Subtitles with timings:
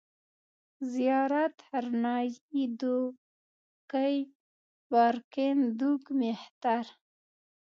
[0.93, 4.15] زيارت، هرنايي، دوکۍ،
[4.91, 6.85] بارکن، دوگ، مېختر